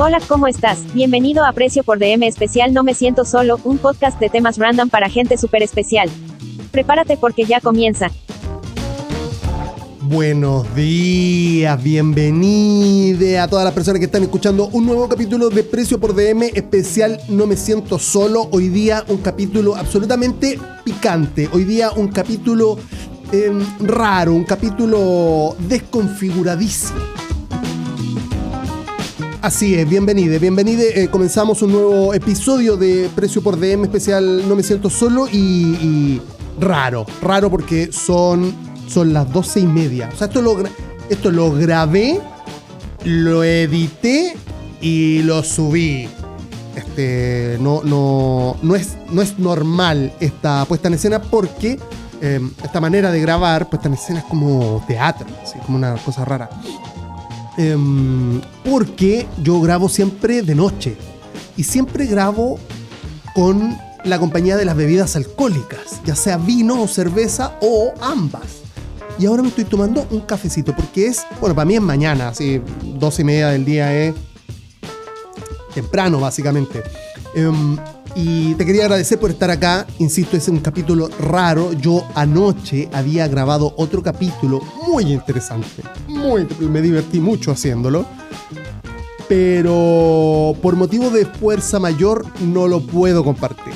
[0.00, 0.94] Hola, ¿cómo estás?
[0.94, 4.90] Bienvenido a Precio por DM Especial No Me Siento Solo, un podcast de temas random
[4.90, 6.08] para gente súper especial.
[6.70, 8.08] Prepárate porque ya comienza.
[10.02, 15.98] Buenos días, bienvenida a todas las personas que están escuchando un nuevo capítulo de Precio
[15.98, 18.48] por DM especial No me siento solo.
[18.52, 21.48] Hoy día un capítulo absolutamente picante.
[21.52, 22.78] Hoy día un capítulo
[23.32, 27.27] em, raro, un capítulo desconfiguradísimo.
[29.40, 31.02] Así es, bienvenide, bienvenide.
[31.02, 35.36] Eh, comenzamos un nuevo episodio de Precio por DM especial No me siento solo y,
[35.36, 36.22] y
[36.58, 38.52] raro, raro porque son
[38.88, 40.10] son las doce y media.
[40.12, 40.56] O sea, esto lo,
[41.08, 42.20] esto lo grabé,
[43.04, 44.34] lo edité
[44.80, 46.08] y lo subí.
[46.74, 51.78] Este, no, no, no, es, no es normal esta puesta en escena porque
[52.20, 56.24] em, esta manera de grabar puesta en escena es como teatro, así, como una cosa
[56.24, 56.48] rara.
[57.58, 60.96] Em, porque yo grabo siempre de noche
[61.56, 62.58] y siempre grabo
[63.34, 68.58] con la compañía de las bebidas alcohólicas, ya sea vino o cerveza o ambas
[69.18, 72.62] y ahora me estoy tomando un cafecito porque es, bueno, para mí es mañana, así,
[72.84, 74.14] dos y media del día es
[75.74, 76.84] temprano básicamente.
[77.34, 77.76] Em,
[78.14, 79.86] y te quería agradecer por estar acá.
[79.98, 81.72] Insisto, es un capítulo raro.
[81.72, 85.82] Yo anoche había grabado otro capítulo muy interesante.
[86.06, 88.06] Muy, me divertí mucho haciéndolo.
[89.28, 93.74] Pero por motivo de fuerza mayor no lo puedo compartir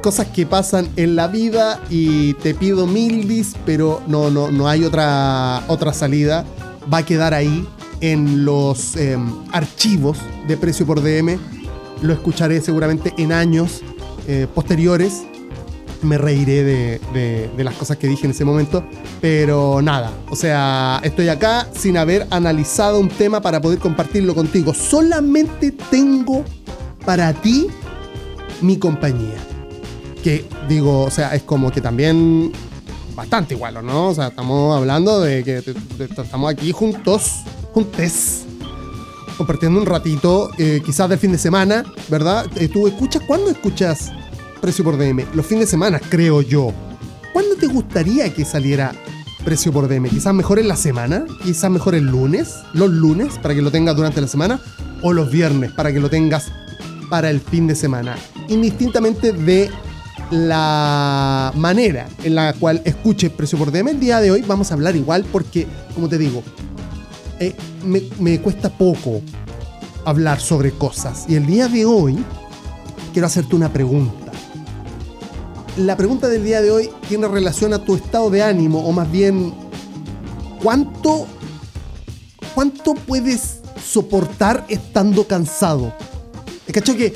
[0.00, 4.68] cosas que pasan en la vida y te pido mil dis, pero no, no, no
[4.68, 6.44] hay otra, otra salida.
[6.92, 7.66] Va a quedar ahí
[8.00, 10.18] en los em, archivos
[10.48, 11.38] de precio por DM.
[12.02, 13.82] Lo escucharé seguramente en años
[14.26, 15.24] eh, posteriores.
[16.02, 18.82] Me reiré de, de, las cosas que dije en ese momento.
[19.20, 24.72] Pero nada, o sea, estoy acá sin haber analizado un tema para poder compartirlo contigo.
[24.72, 26.42] Solamente tengo
[27.04, 27.66] para ti
[28.62, 29.36] mi compañía
[30.22, 32.52] que digo, o sea, es como que también
[33.14, 34.08] bastante igual, ¿no?
[34.08, 35.62] O sea, estamos hablando de que
[35.98, 37.40] estamos aquí juntos,
[37.72, 38.44] juntes,
[39.40, 42.44] compartiendo un ratito, eh, quizás del fin de semana, ¿verdad?
[42.56, 43.22] Eh, ¿Tú escuchas?
[43.26, 44.12] ¿Cuándo escuchas
[44.60, 45.24] Precio por DM?
[45.32, 46.74] Los fines de semana, creo yo.
[47.32, 48.92] ¿Cuándo te gustaría que saliera
[49.42, 50.10] Precio por DM?
[50.10, 53.96] Quizás mejor en la semana, quizás mejor el lunes, los lunes, para que lo tengas
[53.96, 54.60] durante la semana,
[55.00, 56.52] o los viernes, para que lo tengas
[57.08, 58.18] para el fin de semana.
[58.48, 59.70] Indistintamente de
[60.30, 63.88] la manera en la cual escuche Precio por DM.
[63.88, 66.42] El día de hoy vamos a hablar igual porque, como te digo,
[67.40, 69.22] eh, me, cuesta poco
[70.04, 71.24] hablar sobre cosas.
[71.26, 72.22] Y el día de hoy
[73.12, 74.30] quiero hacerte una pregunta.
[75.78, 79.10] La pregunta del día de hoy tiene relación a tu estado de ánimo, o más
[79.10, 79.54] bien,
[80.62, 81.26] ¿cuánto,
[82.54, 85.94] cuánto puedes soportar estando cansado?
[86.66, 87.14] ¿Es cacho que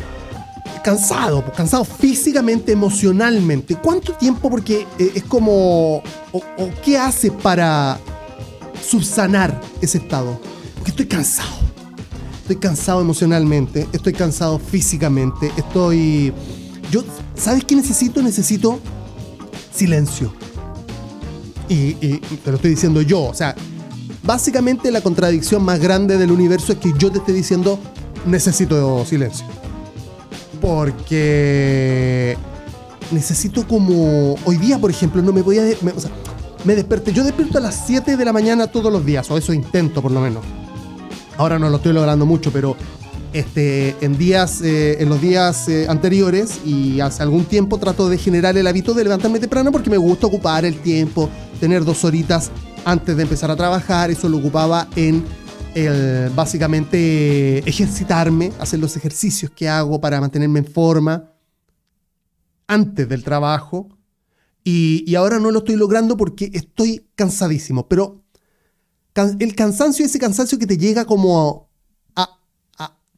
[0.84, 3.74] cansado, cansado físicamente, emocionalmente.
[3.74, 4.50] ¿Cuánto tiempo?
[4.50, 6.02] Porque eh, es como,
[6.32, 6.42] o,
[6.84, 7.98] qué hace para
[8.84, 10.40] subsanar ese estado?
[10.76, 11.50] Porque estoy cansado.
[12.42, 16.32] Estoy cansado emocionalmente, estoy cansado físicamente, estoy...
[16.90, 17.02] Yo,
[17.34, 18.22] ¿sabes qué necesito?
[18.22, 18.78] Necesito
[19.74, 20.32] silencio.
[21.68, 23.22] Y, te lo estoy diciendo yo.
[23.22, 23.54] O sea,
[24.22, 27.78] básicamente la contradicción más grande del universo es que yo te esté diciendo
[28.26, 29.46] necesito silencio
[30.64, 32.38] porque
[33.10, 34.34] necesito como...
[34.46, 35.64] Hoy día, por ejemplo, no me voy a...
[36.64, 37.12] me desperté.
[37.12, 40.10] Yo despierto a las 7 de la mañana todos los días, o eso intento por
[40.10, 40.44] lo menos.
[41.36, 42.76] Ahora no lo estoy logrando mucho, pero
[43.32, 48.16] este, en, días, eh, en los días eh, anteriores y hace algún tiempo trato de
[48.16, 52.50] generar el hábito de levantarme temprano porque me gusta ocupar el tiempo, tener dos horitas
[52.84, 54.10] antes de empezar a trabajar.
[54.10, 55.24] Eso lo ocupaba en
[55.74, 61.32] el básicamente ejercitarme, hacer los ejercicios que hago para mantenerme en forma
[62.68, 63.88] antes del trabajo.
[64.64, 67.86] Y, ahora no lo estoy logrando porque estoy cansadísimo.
[67.86, 68.24] Pero
[69.38, 71.68] el cansancio, ese cansancio que te llega como
[72.16, 72.40] a,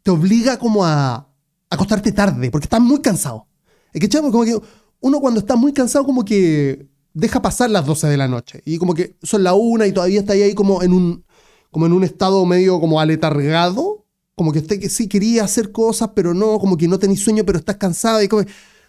[0.03, 1.29] te obliga como a,
[1.71, 3.47] acostarte tarde, porque estás muy cansado.
[3.93, 4.59] Es que, como que
[5.01, 8.61] uno cuando está muy cansado como que deja pasar las 12 de la noche.
[8.65, 11.25] Y como que son la una y todavía está ahí como en un,
[11.71, 14.05] como en un estado medio como aletargado,
[14.35, 17.45] como que usted que sí quería hacer cosas, pero no, como que no tenés sueño,
[17.45, 18.43] pero estás cansado y como...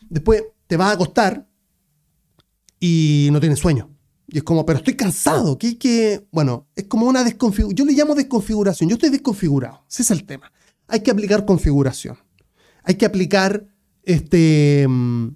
[0.09, 1.46] después te vas a acostar
[2.79, 3.89] y no tienes sueño.
[4.27, 7.75] Y es como, pero estoy cansado, que que, bueno, es como una desconfiguración.
[7.75, 10.51] Yo le llamo desconfiguración, yo estoy desconfigurado, ese es el tema.
[10.87, 12.17] Hay que aplicar configuración.
[12.83, 13.65] Hay que aplicar,
[14.03, 15.29] este, mm,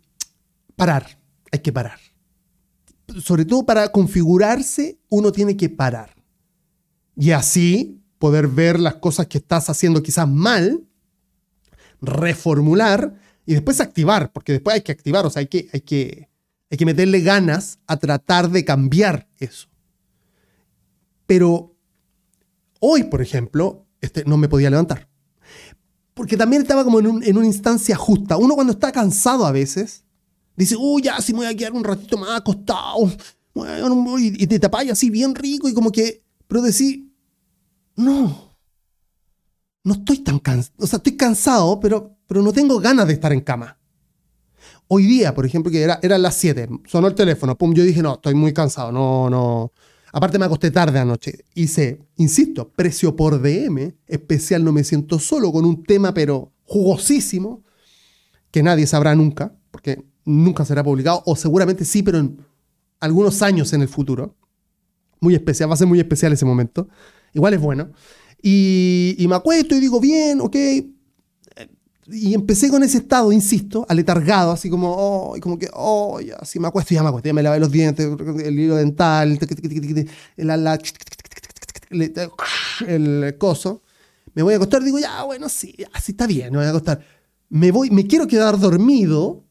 [0.76, 1.20] parar,
[1.52, 2.00] hay que parar.
[3.24, 6.16] Sobre todo para configurarse, uno tiene que parar.
[7.16, 10.86] Y así poder ver las cosas que estás haciendo quizás mal,
[12.02, 13.16] reformular
[13.46, 16.30] y después activar, porque después hay que activar, o sea, hay que, hay que,
[16.72, 19.68] hay que meterle ganas a tratar de cambiar eso.
[21.28, 21.76] Pero
[22.80, 25.10] hoy, por ejemplo, este, no me podía levantar.
[26.14, 28.38] Porque también estaba como en, en una instancia justa.
[28.38, 30.06] Uno cuando está cansado a veces,
[30.56, 33.12] dice, uy, ya, si me voy a quedar un ratito más acostado,
[34.20, 37.02] y te tapas así bien rico y como que, pero decís,
[37.98, 38.56] no,
[39.84, 43.34] no estoy tan cansado, o sea, estoy cansado, pero, pero no tengo ganas de estar
[43.34, 43.78] en cama.
[44.94, 48.02] Hoy día, por ejemplo, que era, eran las 7, sonó el teléfono, pum, yo dije,
[48.02, 49.72] no, estoy muy cansado, no, no.
[50.12, 51.46] Aparte me acosté tarde anoche.
[51.56, 57.64] Hice, insisto, precio por DM, especial no me siento solo, con un tema pero jugosísimo,
[58.52, 62.46] que nadie sabrá nunca, porque nunca será publicado, o seguramente sí, pero en
[63.00, 64.36] algunos años en el futuro.
[65.22, 66.90] Muy especial, va a ser muy especial ese momento.
[67.34, 67.92] Igual es bueno.
[68.44, 70.58] Y, y me acuesto y digo, bien, ok.
[72.12, 76.68] Y empecé con ese estado, insisto, aletargado, así como, oh, como que, oh, así me
[76.68, 78.06] acuesto, ya me acuesto, ya me lavé los dientes,
[78.44, 79.40] el hilo dental,
[82.88, 83.82] el, coso.
[84.34, 87.06] Me voy a acostar, digo, ya, bueno, sí, así está bien, me voy a acostar.
[87.50, 89.44] Me voy, me quiero quedar dormido,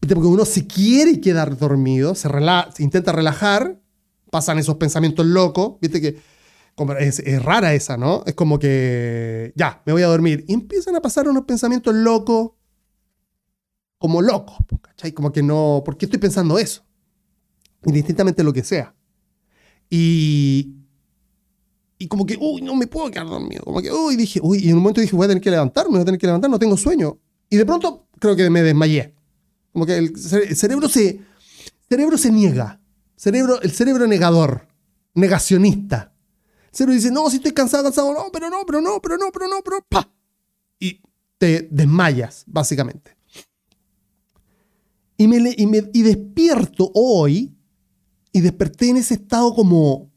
[0.00, 2.28] porque uno se quiere quedar dormido, se,
[2.74, 3.80] se intenta relajar,
[4.30, 6.31] pasan esos pensamientos locos, viste que
[6.98, 8.22] es, rara esa, ¿no?
[8.26, 10.44] Es como que, ya, me voy a dormir.
[10.48, 12.52] Y empiezan a pasar unos pensamientos locos,
[13.98, 15.12] como locos, ¿cachai?
[15.12, 16.84] Como que no, ¿por qué estoy pensando eso?
[17.84, 18.94] Indistintamente lo que sea.
[19.88, 20.74] Y,
[21.98, 23.62] y como que, uy, no me puedo quedar dormido.
[23.64, 25.92] Como que, uy, dije, uy, y en un momento dije, voy a tener que levantarme,
[25.92, 27.18] voy a tener que levantar, no tengo sueño.
[27.48, 29.14] Y de pronto creo que me desmayé.
[29.72, 31.20] Como que el, cerebro se,
[31.88, 32.80] cerebro se niega.
[33.16, 34.66] Cerebro, el cerebro negador,
[35.14, 36.11] negacionista
[36.72, 39.48] cerebro dice, no, si estoy cansado, cansado, no, pero no, pero no, pero no, pero
[39.48, 40.10] no, pero pa.
[40.78, 41.00] Y
[41.38, 43.16] te desmayas, básicamente.
[45.16, 47.54] Y, me, y, me, y despierto hoy,
[48.32, 50.10] y desperté en ese estado como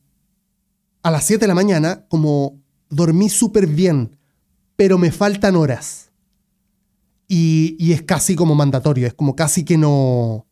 [1.03, 2.59] a las 7 de la mañana, como
[2.89, 4.17] dormí súper bien,
[4.75, 6.09] pero me faltan horas.
[7.27, 10.45] Y, y, es casi como mandatorio, es como casi que no,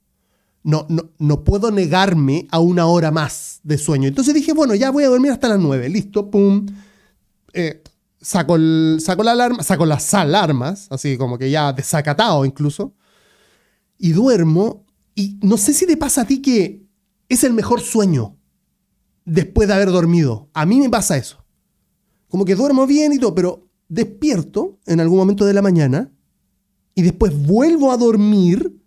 [0.64, 0.88] no,
[1.20, 4.08] no, puedo negarme a una hora más de sueño.
[4.08, 6.66] Entonces dije, bueno, ya voy a dormir hasta las 9, listo, pum.
[7.54, 7.84] Eh,
[8.22, 12.96] saco, el, saco la alarma, saco las alarmas, así como que ya desacatado incluso,
[13.98, 14.86] y duermo.
[15.16, 16.88] Y no sé si te pasa a ti que
[17.28, 18.38] es el mejor sueño
[19.26, 20.50] después de haber dormido.
[20.54, 21.44] A mí me pasa eso.
[22.30, 26.12] Como que duermo bien y todo, pero despierto en algún momento de la mañana
[26.96, 28.83] y después vuelvo a dormir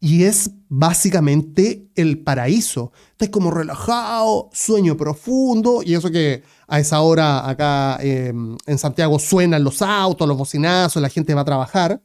[0.00, 2.92] y es básicamente el paraíso.
[3.12, 9.18] Estás como relajado, sueño profundo, y eso que a esa hora acá em, en Santiago
[9.18, 12.02] suenan los autos, los bocinazos, la gente va a trabajar.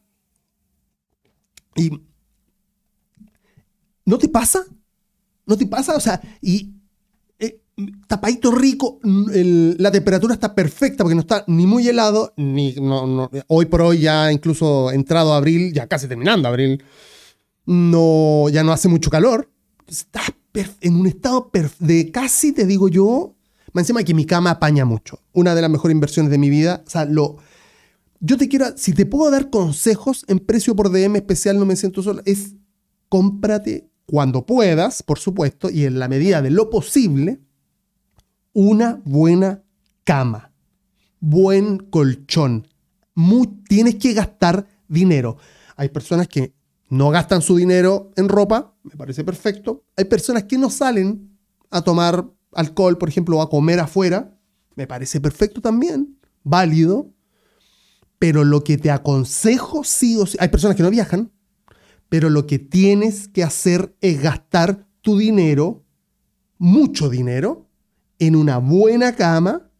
[1.75, 1.91] Y.
[4.05, 4.65] ¿No te pasa?
[5.45, 5.95] ¿No te pasa?
[5.95, 6.73] O sea, y.
[7.39, 7.59] Eh,
[8.07, 12.75] tapadito rico, la temperatura está perfecta porque no está ni muy helado, ni.
[13.47, 16.83] hoy por hoy, ya incluso entrado abril, ya casi terminando abril
[17.65, 19.51] no, ya no hace mucho calor.
[19.87, 20.21] Está
[20.81, 21.49] en un estado
[21.79, 23.35] de casi, te digo yo,
[23.73, 25.19] más encima que mi cama apaña mucho.
[25.33, 26.83] Una de las mejores inversiones de mi vida.
[26.85, 27.37] O sea, lo,
[28.19, 31.75] yo te quiero, si te puedo dar consejos en precio por DM especial, no me
[31.75, 32.55] siento solo, es
[33.09, 37.39] cómprate cuando puedas, por supuesto, y en la medida de lo posible,
[38.53, 39.63] una buena
[40.03, 40.51] cama,
[41.19, 42.67] buen colchón.
[43.67, 45.37] tienes que gastar dinero.
[45.77, 46.53] Hay personas que
[46.91, 49.85] no gastan su dinero en ropa, me parece perfecto.
[49.95, 54.37] Hay personas que no salen a tomar alcohol, por ejemplo, o a comer afuera,
[54.75, 57.09] me parece perfecto también, válido.
[58.19, 61.31] Pero lo que te aconsejo sí o sí, hay personas que no viajan,
[62.09, 65.85] pero lo que tienes que hacer es gastar tu dinero,
[66.57, 67.69] mucho dinero,
[68.19, 69.71] en una buena cama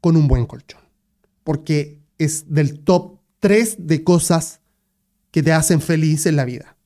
[0.00, 0.80] con un buen colchón.
[1.44, 4.62] Porque es del top 3 de cosas
[5.36, 6.78] que te hacen feliz en la vida.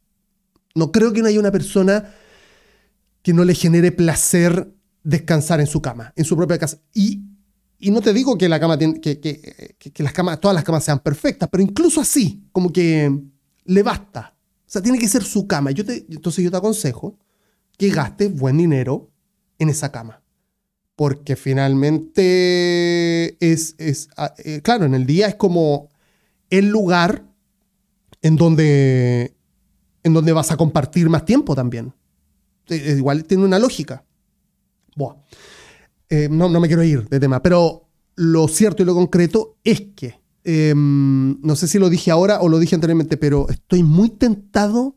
[0.74, 2.12] No creo que no haya una persona
[3.22, 6.80] que no le genere placer descansar en su cama, en su propia casa.
[6.92, 7.22] Y,
[7.78, 11.48] no te digo que, la cama que, que, las camas, todas las camas sean perfectas,
[11.48, 13.16] pero incluso así, como que
[13.66, 14.34] le basta.
[14.66, 15.70] O sea, tiene que ser su cama.
[15.70, 17.20] Yo te, entonces yo te aconsejo
[17.78, 19.12] que gastes buen dinero
[19.60, 20.24] en esa cama.
[20.96, 25.88] Porque finalmente es, es ah, eh, claro, en el día es como
[26.50, 27.29] el lugar
[28.22, 29.34] en donde,
[30.02, 31.92] en donde vas a compartir más tiempo también.
[32.68, 34.04] Igual tiene una lógica.
[36.08, 39.80] eh, no, no me quiero ir de tema, pero lo cierto y lo concreto es
[39.94, 44.10] que, em, no sé si lo dije ahora o lo dije anteriormente, pero estoy muy
[44.10, 44.96] tentado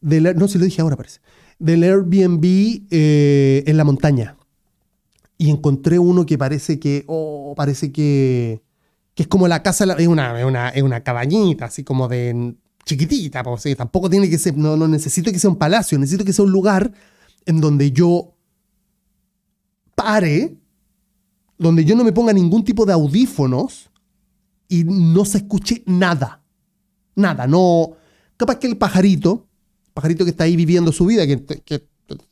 [0.00, 1.20] de leer, no si lo dije ahora parece,
[1.58, 2.44] del Airbnb
[2.90, 4.36] eh, en la montaña.
[5.38, 8.62] Y encontré uno que parece que, oh, parece que,
[9.22, 13.42] es como la casa, es una, es una, es una cabañita, así como de chiquitita,
[13.42, 16.44] pues, tampoco tiene que ser, no, no necesito que sea un palacio, necesito que sea
[16.44, 16.92] un lugar
[17.46, 18.34] en donde yo
[19.94, 20.56] pare,
[21.58, 23.90] donde yo no me ponga ningún tipo de audífonos
[24.68, 26.42] y no se escuche nada.
[27.14, 27.92] Nada, no.
[28.36, 29.46] Capaz que el pajarito,
[29.94, 31.86] pajarito que está ahí viviendo su vida, que, que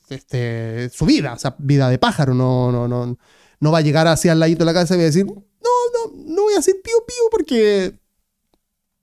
[0.08, 3.16] este, su vida, o sea, vida de pájaro, no, no, no,
[3.60, 5.26] no va a llegar hacia el ladito de la casa y va a decir,
[5.92, 7.98] no, no, voy a hacer pío pío porque,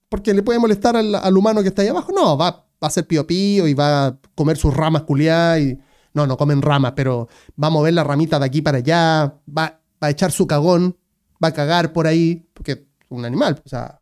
[0.10, 2.12] porque le puede molestar al, humano que está ahí abajo.
[2.12, 5.77] No, va, va a hacer pío pío y va a comer sus ramas culiadas y
[6.17, 7.29] no, no comen ramas, pero
[7.62, 10.98] va a mover la ramita de aquí para allá, va, a echar su cagón,
[11.44, 12.79] va a cagar por ahí, porque es
[13.10, 14.01] un animal, o sea.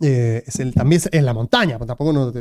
[0.00, 2.32] Eh, es el, también es en la montaña, pues tampoco no.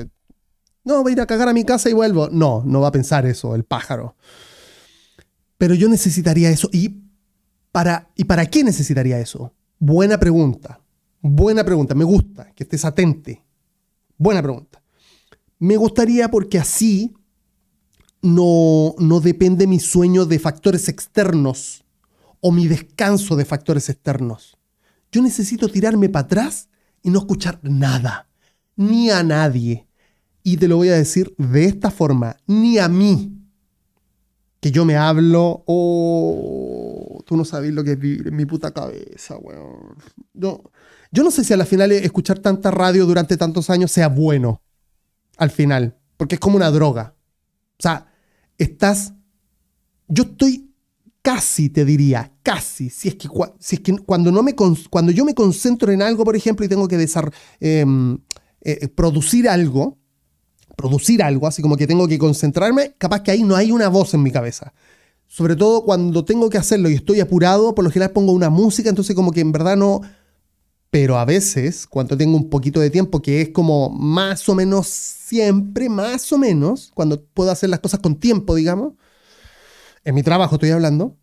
[0.84, 2.30] no, voy a ir a cagar a mi casa y vuelvo.
[2.32, 4.16] No, no va a pensar eso, el pájaro.
[5.58, 6.70] Pero yo necesitaría eso.
[6.72, 7.01] ¿Y
[7.72, 9.54] para, ¿y para qué necesitaría eso?
[9.80, 10.82] Buena pregunta.
[11.22, 11.96] Buena pregunta.
[11.96, 13.44] Me gusta que estés atente.
[14.18, 14.82] Buena pregunta.
[15.60, 17.14] Me gustaría porque así
[18.22, 21.84] no, no depende mi sueño de factores externos
[22.40, 24.58] o mi descanso de factores externos.
[25.12, 26.70] Yo necesito tirarme para atrás
[27.04, 28.28] y no escuchar nada,
[28.76, 29.88] ni a nadie.
[30.44, 33.38] Y te lo voy a decir de esta forma, ni a mí,
[34.60, 39.96] que yo me hablo, oh, tú no sabes lo que es mi puta cabeza, weón.
[40.34, 40.62] No,
[41.12, 44.62] yo no sé si a la final escuchar tanta radio durante tantos años sea bueno,
[45.38, 47.16] al final, porque es como una droga.
[47.80, 48.08] O sea,
[48.58, 49.14] estás,
[50.08, 50.72] yo estoy
[51.22, 53.28] casi, te diría, casi, si es que,
[53.60, 56.70] si es que cuando, no me, cuando yo me concentro en algo, por ejemplo, y
[56.70, 56.96] tengo que
[57.60, 58.14] em,
[58.62, 59.98] eh, eh, producir algo,
[60.76, 64.14] producir algo, así como que tengo que concentrarme, capaz que ahí no hay una voz
[64.14, 64.74] en mi cabeza.
[65.32, 68.90] Sobre todo cuando tengo que hacerlo y estoy apurado, por lo general pongo una música,
[68.90, 70.02] entonces como que en verdad no...
[70.90, 74.88] Pero a veces, cuando tengo un poquito de tiempo, que es como más o menos
[74.88, 78.96] siempre, más o menos, cuando puedo hacer las cosas con tiempo, digamos,
[80.04, 81.16] en mi trabajo estoy hablando,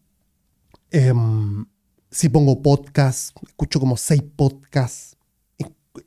[0.90, 1.66] em,
[2.10, 5.18] si pongo podcast, escucho como seis podcasts,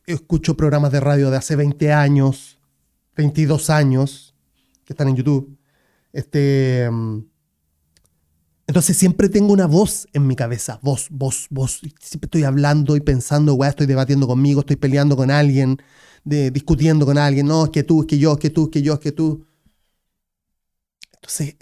[0.07, 2.59] escucho programas de radio de hace 20 años,
[3.15, 4.33] 22 años,
[4.85, 5.55] que están en YouTube.
[6.11, 7.30] Este, em,
[8.67, 11.81] entonces siempre tengo una voz en mi cabeza, voz, voz, voz.
[11.99, 15.77] Siempre estoy hablando y pensando, weá, estoy debatiendo conmigo, estoy peleando con alguien,
[16.23, 17.47] discutiendo con alguien.
[17.47, 19.11] No, es que tú, es que yo, es que tú, es que yo, es que
[19.11, 19.45] tú.
[21.15, 21.55] Entonces,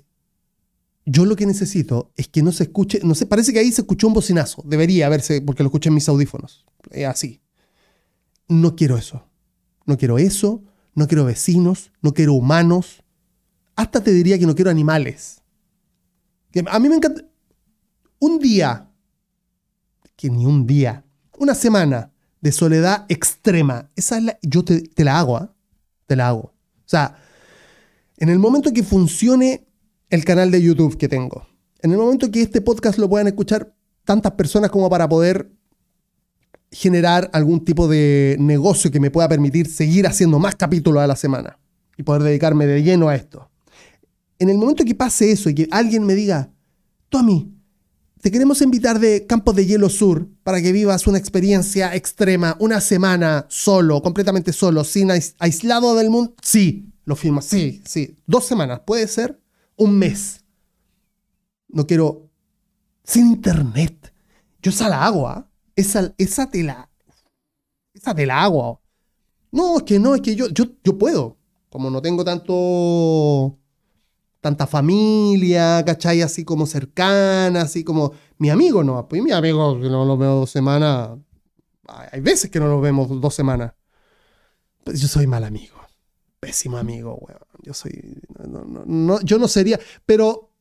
[1.06, 3.82] yo lo que necesito es que no se escuche, no sé, parece que ahí se
[3.82, 4.62] escuchó un bocinazo.
[4.66, 6.66] Debería haberse, porque lo escuché en mis audífonos.
[6.92, 7.42] Es así.
[8.48, 9.26] No quiero eso.
[9.86, 10.62] No quiero eso,
[10.94, 13.04] no quiero vecinos, no quiero humanos.
[13.76, 15.42] Hasta te diría que no quiero animales
[16.68, 17.22] a mí me encanta.
[18.20, 18.90] Un día,
[20.16, 21.06] que ni un día,
[21.38, 23.90] una semana de soledad extrema.
[23.96, 25.54] Esa es la, yo te, la hago, ¿ah?
[26.08, 26.42] Te la hago.
[26.42, 27.16] O sea,
[28.18, 29.68] en el momento que funcione
[30.10, 31.48] el canal de YouTube que tengo,
[31.82, 35.52] en el momento que este podcast lo puedan escuchar tantas personas como para poder
[36.72, 41.16] generar algún tipo de negocio que me pueda permitir seguir haciendo más capítulos a la
[41.16, 41.58] semana
[41.98, 43.50] y poder dedicarme de lleno a esto
[44.40, 46.52] en el momento que pase eso y que alguien me diga,
[47.10, 47.54] Tommy,
[48.22, 52.82] te queremos invitar de Campos de Hielo Sur para que vivas una experiencia extrema, una
[52.82, 56.34] semana solo, completamente solo, sin aislado del mundo.
[56.42, 57.42] Sí, lo firmo.
[57.42, 58.18] Sí, sí.
[58.26, 59.40] Dos semanas, puede ser
[59.78, 60.44] un mes.
[61.70, 62.30] No quiero.
[63.04, 64.14] Sin internet.
[64.62, 65.50] Yo esa la hago, ¿ah?
[65.76, 66.90] Esa, esa te la.
[67.94, 68.82] Esa te la hago.
[69.52, 71.38] No, es que no, es que yo, yo, yo puedo.
[71.70, 73.58] Como no tengo tanto
[74.42, 76.22] tanta familia, ¿cachai?
[76.22, 80.36] Así como cercana, así como mi amigo no, pues mi amigo que no lo veo
[80.36, 81.12] dos semanas,
[82.12, 83.74] hay veces que no lo vemos dos semanas.
[84.84, 85.76] Pues yo soy mal amigo,
[86.40, 87.40] pésimo amigo, weón.
[87.62, 88.22] Yo soy,
[88.86, 90.52] no, yo no sería, pero,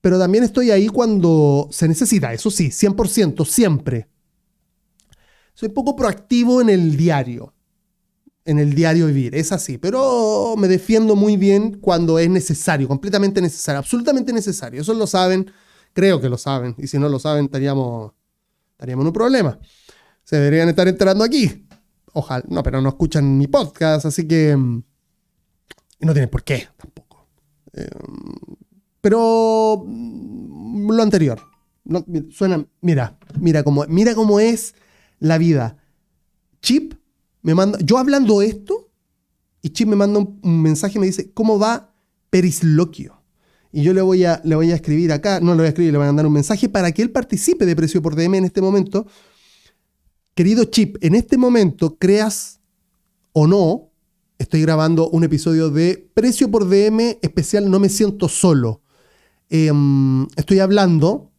[0.00, 4.08] pero también estoy ahí cuando se necesita, eso sí, 100%, siempre.
[5.54, 7.53] Soy poco proactivo en el diario
[8.44, 13.40] en el diario vivir, es así, pero me defiendo muy bien cuando es necesario, completamente
[13.40, 14.82] necesario, absolutamente necesario.
[14.82, 15.50] Eso lo saben,
[15.92, 18.12] creo que lo saben, y si no lo saben estaríamos,
[18.72, 19.58] estaríamos en un problema.
[20.24, 21.66] Se deberían estar enterando aquí.
[22.12, 24.82] Ojalá, no, pero no escuchan mi podcast, así que mm,
[26.00, 27.26] no tienen por qué tampoco.
[27.72, 27.88] Em,
[29.00, 31.40] pero mm, lo anterior.
[32.30, 34.74] Suena, mira, mira cómo, mira cómo es
[35.18, 35.76] la vida.
[36.62, 36.94] Chip
[37.44, 38.90] me manda, yo hablando esto,
[39.60, 41.94] y Chip me manda un, mensaje y me dice, ¿cómo va
[42.30, 43.20] Perisloquio?
[43.70, 45.92] Y yo le voy, a, le voy a escribir acá, no le voy a escribir,
[45.92, 48.44] le voy a mandar un mensaje para que él participe de Precio por DM en
[48.46, 49.06] este momento.
[50.34, 52.60] Querido Chip, en este momento, creas
[53.32, 53.90] o no,
[54.38, 58.80] estoy grabando un episodio de Precio por DM especial No me siento solo.
[59.50, 61.30] Em, estoy hablando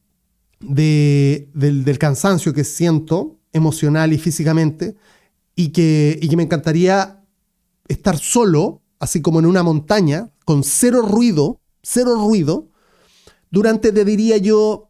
[0.59, 4.95] del, del, cansancio que siento emocional y físicamente
[5.55, 7.23] y que, y que me encantaría
[7.87, 12.69] estar solo, así como en una montaña, con cero ruido, cero ruido,
[13.49, 14.89] durante, te diría yo,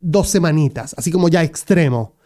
[0.00, 2.16] dos semanitas, así como ya extremo.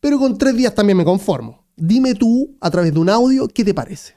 [0.00, 1.66] Pero con tres días también me conformo.
[1.76, 4.14] Dime tú, a través de un audio, qué te parece.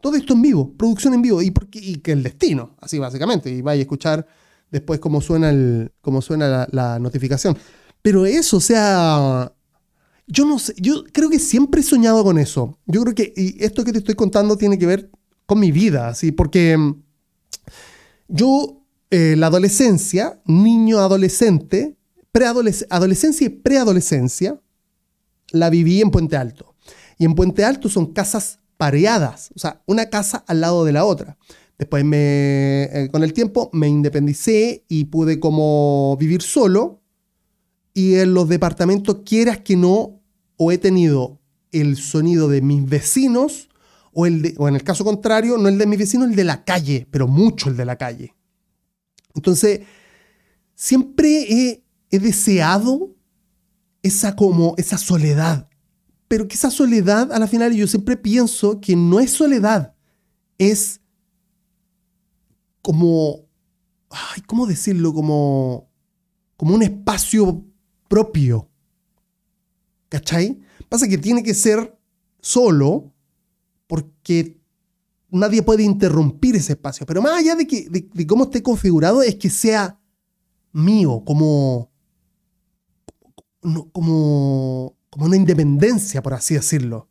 [0.00, 3.50] Todo esto en vivo, producción en vivo, y, porque, y que el destino, así básicamente,
[3.50, 4.26] y vaya a escuchar
[4.70, 7.56] después cómo suena, el, cómo suena la, la notificación.
[8.02, 9.52] Pero eso, o sea,
[10.28, 12.78] yo no sé, yo creo que siempre he soñado con eso.
[12.86, 15.10] Yo creo que y esto que te estoy contando tiene que ver
[15.46, 16.30] con mi vida, ¿sí?
[16.32, 17.02] Porque mm,
[18.28, 21.96] yo, eh, la adolescencia, niño, adolescente,
[22.90, 24.60] adolescencia y preadolescencia,
[25.50, 26.74] la viví en Puente Alto.
[27.18, 31.04] Y en Puente Alto son casas pareadas, o sea, una casa al lado de la
[31.04, 31.36] otra.
[31.78, 37.00] Después me, eh, con el tiempo me independicé y pude como vivir solo.
[37.94, 40.17] Y en los departamentos, quieras que no,
[40.58, 41.40] o he tenido
[41.72, 43.70] el sonido de mis vecinos,
[44.12, 46.64] o, el o en el caso contrario, no el de mis vecinos, el de la
[46.64, 48.34] calle, pero mucho el de la calle.
[49.34, 49.82] Entonces,
[50.74, 53.14] siempre he, deseado
[54.02, 55.68] esa como esa soledad,
[56.26, 59.94] pero que esa soledad a la final yo siempre pienso que no es soledad,
[60.56, 61.00] es
[62.82, 63.46] como,
[64.10, 65.12] ay, ¿cómo decirlo?
[65.12, 65.90] Como,
[66.56, 67.64] como un espacio
[68.08, 68.68] propio,
[70.08, 70.58] ¿Cachai?
[70.88, 71.98] Pasa que tiene que ser
[72.40, 73.12] solo
[73.86, 74.60] porque
[75.30, 77.06] nadie puede interrumpir ese espacio.
[77.06, 80.00] Pero más allá de, que, de, cómo esté configurado, es que sea
[80.72, 81.90] mío, como,
[83.92, 87.08] como, como una independencia, por así decirlo.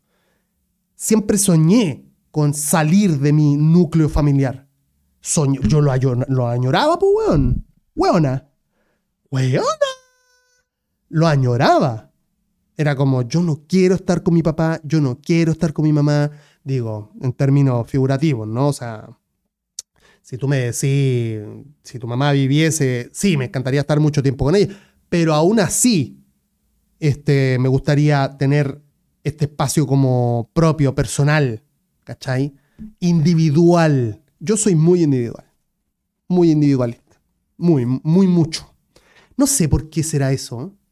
[0.96, 4.68] Siempre soñé con salir de mi núcleo familiar.
[5.22, 5.94] Soño, yo lo,
[6.28, 7.66] lo añoraba, pues, weón.
[7.96, 8.50] Weona.
[9.30, 9.64] Weona.
[11.10, 12.07] Lo añoraba
[12.78, 15.92] era como, yo no quiero estar con mi papá, yo no quiero estar con mi
[15.92, 16.30] mamá,
[16.64, 18.68] digo, en términos figurativos, ¿no?
[18.68, 19.10] O sea,
[20.22, 21.42] si tú me decís,
[21.82, 24.78] si tu mamá viviese, sí, me encantaría estar mucho tiempo con ella,
[25.10, 26.24] pero aún así,
[27.00, 28.80] este, me gustaría tener
[29.24, 31.64] este espacio como propio, personal,
[32.04, 32.54] ¿cachai?
[33.00, 34.22] Individual.
[34.40, 35.52] Yo soy muy individual,
[36.28, 37.20] muy individualista,
[37.58, 38.72] muy, muy mucho.
[39.36, 40.62] No sé por qué será eso.
[40.62, 40.87] ¿eh?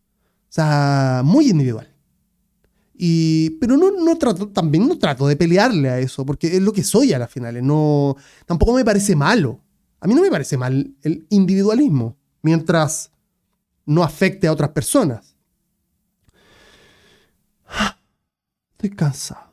[0.56, 1.92] Sea, muy individual.
[2.98, 6.72] Y, pero no, no trato, también no trato de pelearle a eso, porque es lo
[6.72, 7.62] que soy a las finales.
[7.62, 8.16] No,
[8.46, 9.60] tampoco me parece malo.
[10.00, 13.12] A mí no me parece mal el individualismo, mientras
[13.86, 15.36] no afecte a otras personas.
[18.78, 19.52] Estoy cansado.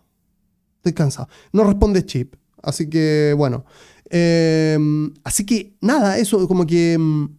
[0.77, 1.29] Estoy cansado.
[1.53, 2.35] No responde Chip.
[2.63, 3.65] Así que, bueno.
[4.09, 6.93] Em, así que, nada, eso como que...
[6.93, 7.37] Em,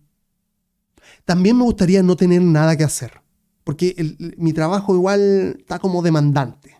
[1.24, 3.23] también me gustaría no tener nada que hacer.
[3.64, 6.76] Porque mi trabajo igual está como demandante.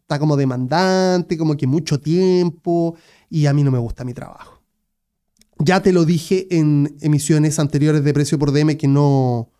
[0.00, 2.96] Está como demandante, como que mucho tiempo,
[3.30, 4.60] y a mí no me gusta mi trabajo.
[5.58, 9.50] Ya te lo dije en emisiones anteriores de Precio por DM que no,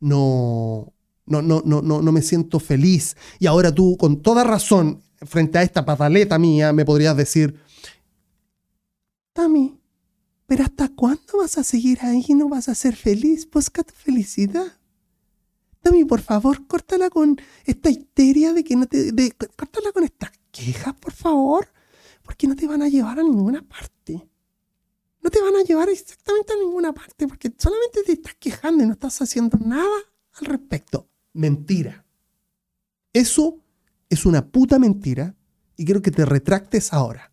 [0.00, 0.92] no,
[1.26, 3.16] no, no, no, no, me siento feliz.
[3.38, 7.60] Y ahora tú, con toda razón, frente a esta pataleta mía, me podrías decir,
[9.32, 9.78] Tami,
[10.46, 13.48] pero ¿hasta cuándo vas a seguir ahí y no vas a ser feliz?
[13.50, 14.72] Busca tu felicidad.
[15.82, 19.12] Tami, por favor, córtala con esta histeria de que no te.
[19.56, 21.66] Córtala con estas quejas, por favor.
[22.22, 24.28] Porque no te van a llevar a ninguna parte.
[25.20, 27.26] No te van a llevar exactamente a ninguna parte.
[27.26, 29.98] Porque solamente te estás quejando y no estás haciendo nada
[30.34, 31.08] al respecto.
[31.32, 32.04] Mentira.
[33.12, 33.58] Eso
[34.08, 35.34] es una puta mentira.
[35.76, 37.32] Y quiero que te retractes ahora.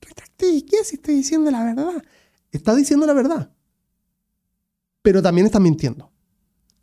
[0.00, 0.84] ¿Retracte qué?
[0.84, 2.04] Si estoy diciendo la verdad.
[2.52, 3.52] Está diciendo la verdad.
[5.02, 6.12] Pero también estás mintiendo.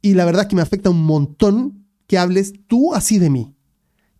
[0.01, 3.55] Y la verdad es que me afecta un montón que hables tú así de mí.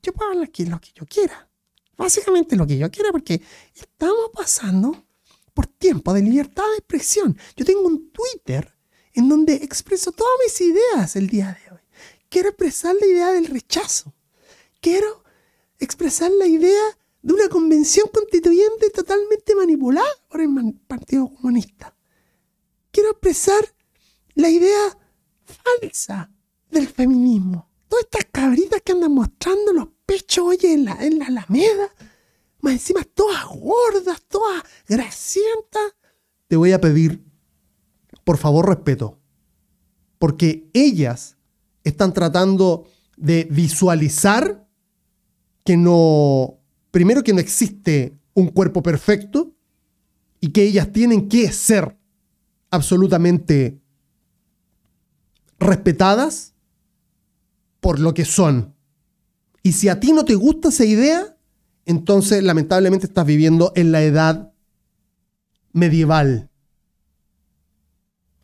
[0.02, 1.50] Yo puedo hablar aquí lo que yo quiera.
[1.98, 3.42] Básicamente lo que yo quiera porque
[3.74, 5.08] estamos pasando
[5.54, 7.38] por tiempo de libertad de expresión.
[7.56, 8.78] Yo tengo un Twitter
[9.14, 11.82] en donde expreso todas mis ideas el día de hoy.
[12.30, 14.14] Quiero expresar la idea del rechazo.
[14.80, 15.24] Quiero
[15.80, 16.84] expresar la idea
[17.22, 20.50] de una convención constituyente totalmente manipulada por el
[20.88, 21.96] Partido Comunista.
[22.92, 23.74] Quiero expresar
[24.36, 24.98] la idea
[25.48, 26.30] falsa
[26.70, 27.70] del feminismo.
[27.88, 31.90] Todas estas cabritas que andan mostrando los pechos, oye, en la, en la Alameda.
[32.62, 35.94] Más encima todas gordas, todas grasientas.
[36.48, 37.24] Te voy a pedir,
[38.24, 39.20] por favor, respeto.
[40.20, 41.38] Porque ellas
[41.84, 44.68] están tratando de visualizar
[45.64, 46.60] que no,
[46.92, 49.56] primero que no existe un cuerpo perfecto
[50.40, 51.98] y que ellas tienen que ser
[52.70, 53.82] absolutamente
[55.60, 56.54] respetadas
[57.80, 58.76] por lo que son.
[59.64, 61.38] Y si a ti no te gusta esa idea,
[61.86, 64.54] entonces lamentablemente estás viviendo en la edad
[65.74, 66.50] medieval.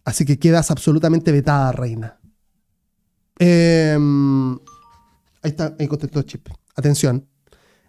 [0.06, 2.19] Así que quedas absolutamente vetada, reina.
[3.39, 4.60] Em, ahí
[5.52, 6.47] está, ahí contestó Chip.
[6.76, 7.28] Atención.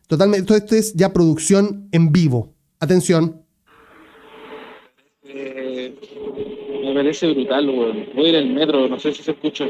[0.07, 2.55] Totalmente, todo esto es ya producción en vivo.
[2.79, 3.43] Atención.
[5.23, 5.99] Eh,
[6.95, 8.07] me parece brutal, weón.
[8.15, 9.67] Voy en el metro, no sé si se escucha.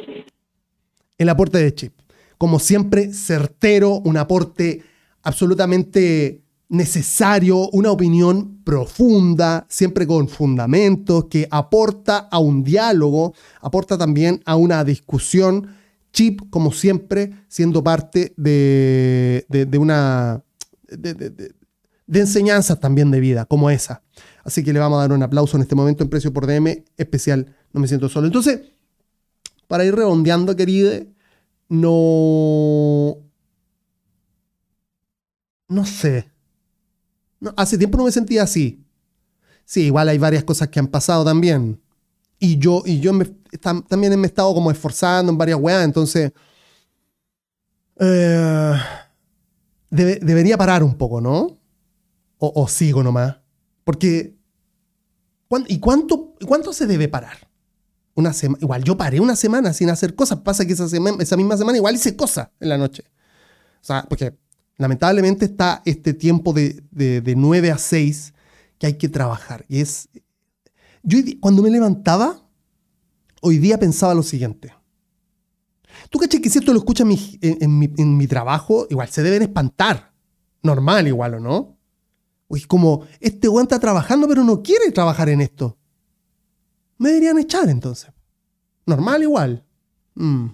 [1.17, 1.93] El aporte de Chip.
[2.37, 4.83] Como siempre, certero, un aporte
[5.23, 14.43] absolutamente necesario, una opinión profunda, siempre con fundamentos, que aporta a un diálogo, aporta también
[14.45, 15.69] a una discusión.
[16.13, 20.43] Chip, como siempre, siendo parte de, de, una...
[20.87, 24.03] De enseñanzas también de vida, como esa.
[24.45, 26.85] Así que le vamos a dar un aplauso en este momento en precio por DM
[26.97, 27.57] especial.
[27.73, 28.27] No me siento solo.
[28.27, 28.61] Entonces,
[29.67, 31.01] para ir redondeando, querida,
[31.69, 33.17] no.
[35.69, 36.31] No sé.
[37.41, 38.85] No, hace tiempo no me sentía así.
[39.65, 41.81] Sí, igual hay varias cosas que han pasado también.
[42.39, 43.13] Y yo, y yo
[43.89, 46.33] también me he estado como esforzando en varias weas, entonces.
[47.99, 48.75] Eh,
[49.91, 51.59] debería parar un poco, ¿no?
[52.39, 53.37] O, sigo nomás.
[53.85, 54.35] Porque.
[55.69, 57.49] ¿Y cuánto, cuánto se debe parar?
[58.15, 58.59] Una semana.
[58.61, 60.41] Igual yo paré una semana sin hacer cosas.
[60.41, 60.87] Pasa que esa,
[61.37, 63.05] misma semana igual hice cosas en la noche.
[63.81, 64.37] O sea, porque
[64.79, 68.35] lamentablemente está este tiempo de, de, 9 a 6
[68.79, 69.65] que hay que trabajar.
[69.69, 70.09] Y es.
[71.03, 72.43] Yo cuando me levantaba,
[73.43, 74.73] hoy día pensaba lo siguiente.
[76.11, 77.07] Tú caché que si esto lo escuchas
[77.41, 80.13] en, mi, en mi trabajo, igual se deben espantar.
[80.63, 81.74] Normal, igual, ¿o no?
[82.51, 85.77] Es como, este weón está trabajando pero no quiere trabajar en esto.
[86.99, 88.11] Me deberían echar entonces.
[88.87, 89.65] Normal igual.
[90.15, 90.49] Mm.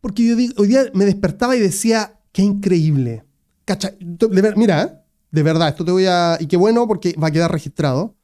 [0.00, 3.24] Porque yo hoy día me despertaba y decía, qué increíble.
[3.64, 3.94] Cacha,
[4.56, 6.36] mira, de verdad, esto te voy a...
[6.38, 8.14] Y qué bueno porque va a quedar registrado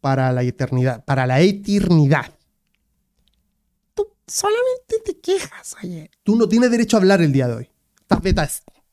[0.00, 1.04] para la eternidad.
[1.04, 2.34] Para la eternidad.
[3.94, 6.10] Tú solamente te quejas ayer.
[6.22, 7.70] Tú no tienes derecho a hablar el día de hoy.
[8.00, 8.48] Estás beta.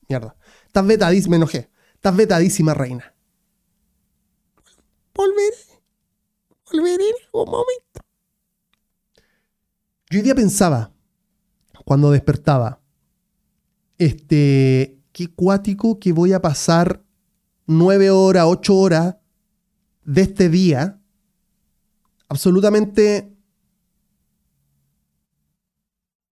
[0.08, 0.36] Mierda.
[0.76, 1.70] Estás vetadísima, me enojé.
[1.94, 3.14] Estás vetadísima, reina.
[5.14, 5.56] Volveré.
[6.70, 8.00] Volveré en algún momento.
[10.10, 10.92] Yo hoy día pensaba,
[11.86, 12.82] cuando despertaba,
[13.96, 17.02] este, qué cuático que voy a pasar
[17.66, 19.16] nueve horas, ocho horas
[20.04, 21.00] de este día
[22.28, 23.34] absolutamente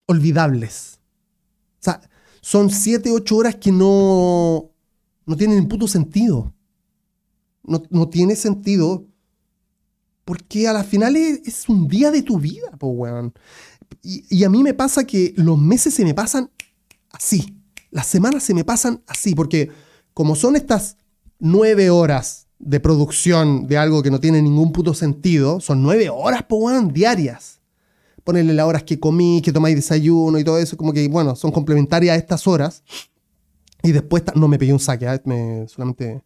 [0.06, 1.00] olvidables.
[1.80, 2.02] O sea,
[2.44, 4.70] son 7, 8 horas que no,
[5.26, 6.54] no tienen puto sentido.
[7.64, 9.06] No, tiene sentido
[10.26, 13.34] porque a la final es, un día de tu vida, po, weón.
[14.02, 16.52] Y, y, a mí me pasa que los meses se me pasan
[17.12, 17.58] así.
[17.92, 19.34] Las semanas se me pasan así.
[19.34, 19.72] Porque
[20.14, 20.98] como son estas
[21.40, 26.44] nueve horas de producción de algo que no tiene ningún puto sentido, son nueve horas,
[26.44, 27.62] po, weón, diarias
[28.24, 31.52] ponerle las horas que comí, que tomáis desayuno y todo eso, como que, bueno, son
[31.52, 32.84] complementarias a estas horas.
[33.82, 35.22] Y después, no me pegué un saque, ¿eh?
[35.26, 36.24] me, solamente...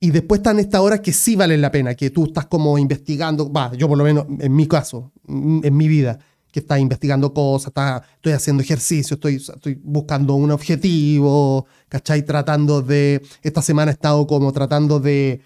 [0.00, 3.50] Y después están estas horas que sí valen la pena, que tú estás como investigando,
[3.50, 6.18] va, yo por lo menos en mi caso, en mi vida,
[6.54, 7.72] que estás investigando cosas,
[8.14, 12.22] estoy haciendo ejercicio, estoy, estoy buscando un objetivo, ¿cachai?
[12.22, 15.40] Tratando de, esta semana he estado como tratando de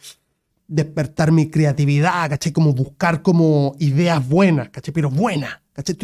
[0.68, 2.52] despertar mi creatividad, ¿cachai?
[2.52, 4.92] Como buscar como ideas buenas, ¿cachai?
[4.92, 5.96] Pero buenas, ¿cachai?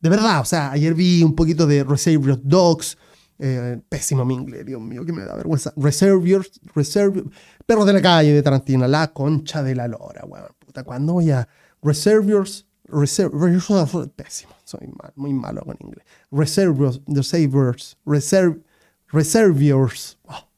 [0.00, 2.98] De verdad, o sea, ayer vi un poquito de Reservoir Dogs,
[3.38, 5.72] eh, pésimo mi inglés, Dios mío, que me da vergüenza.
[5.76, 6.42] Reservoir,
[6.74, 7.24] Reservoir,
[7.66, 10.48] Perros de la calle de Tarantino, la concha de la lora, weón.
[10.58, 11.46] Puta, ¿cuándo voy a
[11.82, 16.04] Reservoirs, Reservoirs, pésimo, soy mal, muy malo con inglés.
[16.30, 18.62] Reservoirs, Reservoirs, Reserv,
[19.08, 20.18] Reservoirs.
[20.26, 20.48] Oh,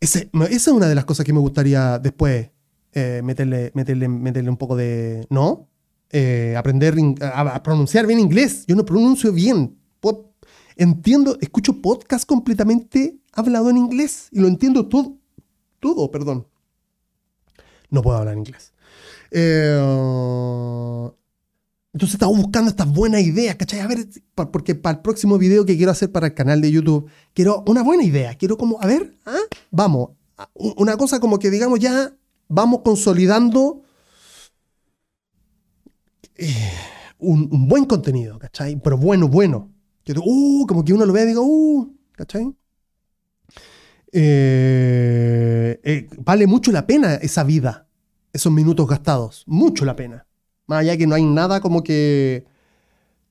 [0.00, 2.50] esa es una de las cosas que me gustaría después
[2.92, 5.26] eh, meterle, meterle, meterle un poco de.
[5.30, 5.68] ¿No?
[6.10, 8.64] Eh, aprender a, pronunciar bien inglés.
[8.66, 9.76] Yo no pronuncio bien.
[10.76, 15.16] entiendo, escucho podcast completamente hablado en inglés y lo entiendo todo.
[15.80, 16.46] Todo, perdón.
[17.90, 18.72] No puedo hablar inglés.
[19.30, 19.78] Eh,
[21.92, 23.80] entonces estaba buscando estas buenas ideas, ¿cachai?
[23.80, 24.06] A ver,
[24.52, 27.82] porque para el próximo video que quiero hacer para el canal de YouTube, quiero una
[27.82, 28.34] buena idea.
[28.34, 29.38] Quiero como, a ver, ¿ah?
[29.70, 30.10] vamos.
[30.54, 32.14] Una cosa como que digamos ya
[32.46, 33.82] vamos consolidando
[36.36, 36.72] eh,
[37.18, 38.76] un, buen contenido, ¿cachai?
[38.76, 39.72] Pero bueno, bueno.
[40.04, 42.54] Que, uh, como que uno lo ve y diga, uh, ¿cachai?
[44.12, 47.88] Eh, eh, vale mucho la pena esa vida,
[48.32, 50.27] esos minutos gastados, mucho la pena.
[50.68, 52.46] Más allá que no hay nada como que,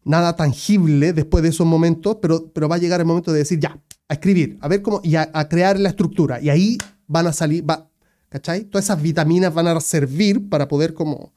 [0.03, 3.59] nada tangible después de esos momentos, pero, pero va a llegar el momento de decir,
[3.59, 6.41] ya, a escribir, a ver cómo, y a, a crear la estructura.
[6.41, 7.89] Y ahí van a salir, va,
[8.29, 8.65] ¿cachai?
[8.65, 11.33] Todas esas vitaminas van a servir para poder como,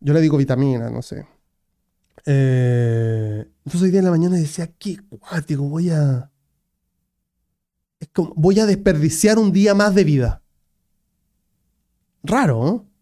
[0.00, 1.26] yo le digo vitaminas, no sé.
[2.26, 6.30] Eh, entonces hoy día en la mañana decía, qué cuático, voy a...
[8.00, 10.42] Es como, voy a desperdiciar un día más de vida.
[12.22, 12.93] Raro, ¿no?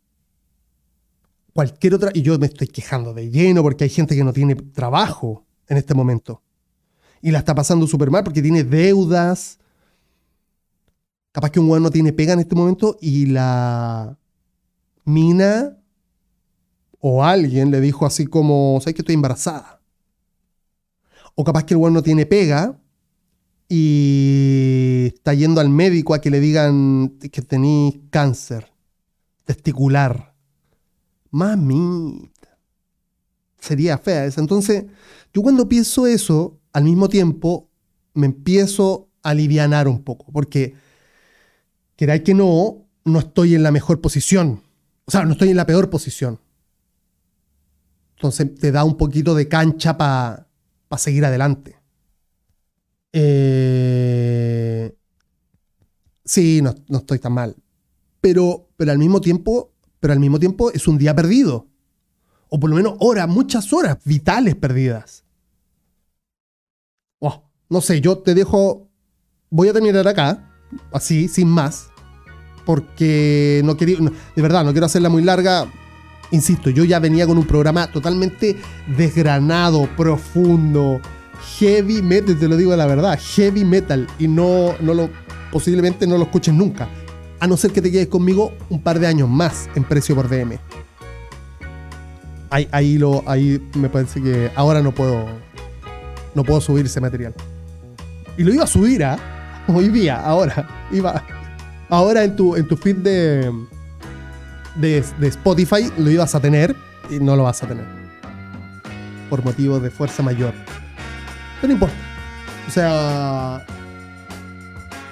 [1.52, 2.10] Cualquier otra...
[2.14, 5.76] Y yo me estoy quejando de lleno porque hay gente que no tiene trabajo en
[5.76, 6.42] este momento.
[7.20, 9.58] Y la está pasando súper mal porque tiene deudas.
[11.30, 14.18] Capaz que un weón no tiene pega en este momento y la
[15.04, 15.78] mina
[17.00, 19.80] o alguien le dijo así como, ¿sabes que estoy embarazada?
[21.34, 22.78] O capaz que el weón no tiene pega
[23.68, 28.70] y está yendo al médico a que le digan que tenéis cáncer
[29.44, 30.32] testicular.
[31.33, 32.59] Mamita.
[33.59, 34.40] Sería fea esa.
[34.40, 34.85] Entonces,
[35.33, 37.68] yo cuando pienso eso, al mismo tiempo
[38.14, 40.75] me empiezo a alivianar un poco, porque
[41.97, 44.62] queráis que no, no estoy en la mejor posición.
[45.05, 46.38] O sea, no estoy en la peor posición.
[48.16, 50.47] Entonces te da un poquito de cancha para
[50.97, 51.77] seguir adelante.
[53.12, 54.95] Eh,
[56.25, 57.57] sí, no, no estoy tan mal.
[58.21, 59.71] Pero, pero al mismo tiempo,
[60.02, 61.68] pero al mismo tiempo es un día perdido.
[62.48, 65.22] O por lo menos horas, muchas horas vitales perdidas.
[67.20, 68.88] Oh, no sé, yo te dejo.
[69.48, 70.52] Voy a terminar acá,
[70.92, 71.86] así, sin más.
[72.66, 73.96] Porque no quería.
[74.00, 75.72] de verdad, no quiero hacerla muy larga.
[76.32, 78.56] Insisto, yo ya venía con un programa totalmente
[78.96, 81.00] desgranado, profundo,
[81.58, 84.08] heavy metal, te lo digo la verdad, heavy metal.
[84.18, 85.10] Y no, no lo,
[85.52, 86.88] posiblemente no lo escuches nunca.
[87.42, 90.28] A no ser que te quedes conmigo un par de años más en precio por
[90.28, 90.61] DM.
[92.50, 95.26] Ahí, lo, ahí me parece que ahora no puedo,
[96.37, 97.35] no puedo subir ese material.
[98.38, 99.18] Y lo iba a subir, ¿ah?
[99.66, 100.87] Hoy día, ahora.
[100.92, 101.20] Iba,
[101.88, 103.52] ahora en tu, en tu feed de,
[104.76, 106.76] de, de Spotify lo ibas a tener
[107.11, 107.87] y no lo vas a tener.
[109.28, 110.55] Por motivos de fuerza mayor.
[111.61, 111.96] Pero no importa.
[112.68, 113.66] O sea,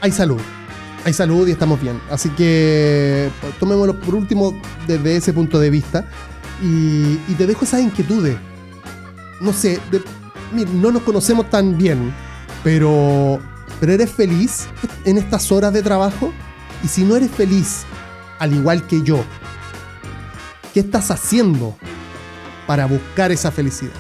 [0.01, 0.41] hay salud.
[1.05, 2.01] Hay salud y estamos bien.
[2.11, 4.55] Así que tomémoslo por último
[4.87, 6.05] desde ese punto de vista.
[6.63, 8.37] Y, te dejo esas inquietudes.
[9.41, 10.03] No sé, de-
[10.75, 12.13] no nos conocemos tan bien,
[12.63, 13.39] pero,
[13.79, 14.67] pero eres feliz
[15.07, 16.33] en estas horas de trabajo.
[16.85, 17.85] Y si no eres feliz,
[18.39, 19.25] al igual que yo,
[20.75, 21.77] ¿qué estás haciendo
[22.67, 23.93] para buscar esa felicidad?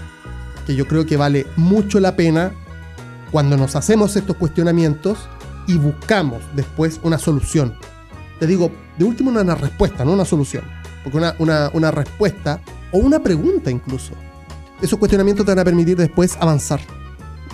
[0.67, 2.53] Que yo creo que vale mucho la pena
[3.31, 5.19] cuando nos hacemos estos cuestionamientos
[5.71, 7.75] y buscamos después una solución.
[8.39, 10.65] Te digo, de último una, respuesta, no una solución.
[11.05, 12.61] Porque una, una- una respuesta
[12.93, 14.13] o una pregunta incluso.
[14.83, 16.81] Esos cuestionamientos te van a permitir después avanzar.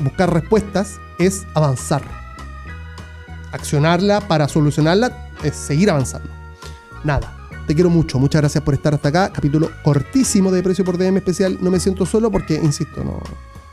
[0.01, 2.03] Buscar respuestas es avanzar.
[3.53, 6.29] Accionarla para solucionarla es seguir avanzando.
[7.05, 7.33] Nada.
[7.67, 8.19] Te quiero mucho.
[8.19, 9.31] Muchas gracias por estar hasta acá.
[9.33, 11.59] Capítulo cortísimo de Precio por DM especial.
[11.61, 13.21] No me siento solo porque, insisto, no,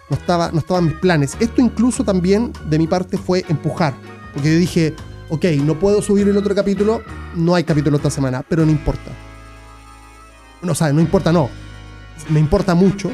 [0.09, 1.37] no, estaba, no estaba en mis planes.
[1.39, 3.93] Esto incluso también de mi parte fue empujar.
[4.33, 4.95] Porque yo dije,
[5.29, 7.03] ok, no puedo subir el otro capítulo.
[7.35, 9.11] No hay capítulo esta semana, pero no importa.
[10.61, 11.49] No, sea, no importa, no.
[12.29, 13.11] Me importa mucho.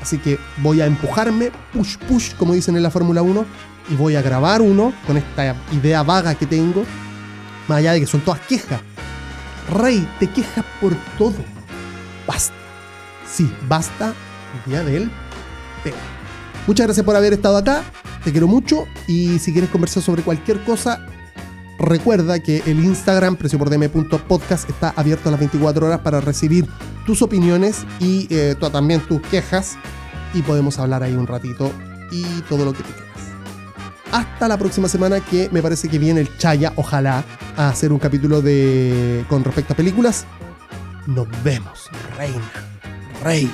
[0.00, 3.44] Así que voy a empujarme, push, push, como dicen en la Fórmula 1,
[3.90, 6.84] y voy a grabar uno con esta idea vaga que tengo,
[7.68, 8.80] más allá de que son todas quejas.
[9.72, 11.36] Rey, te quejas por todo.
[12.26, 12.54] Basta.
[13.30, 14.12] Sí, basta
[14.64, 15.10] el día del.
[16.66, 17.82] Muchas gracias por haber estado acá.
[18.24, 18.86] Te quiero mucho.
[19.06, 21.06] Y si quieres conversar sobre cualquier cosa,
[21.78, 26.66] recuerda que el Instagram preciopordm.podcast está abierto a las 24 horas para recibir
[27.06, 29.76] tus opiniones y eh, también tus quejas.
[30.34, 31.70] Y podemos hablar ahí un ratito
[32.10, 33.12] y todo lo que tú quieras.
[34.12, 37.24] Hasta la próxima semana que me parece que viene el Chaya, ojalá,
[37.56, 40.26] a hacer un capítulo de con respecto a películas.
[41.06, 42.52] Nos vemos, reina,
[43.24, 43.50] rey.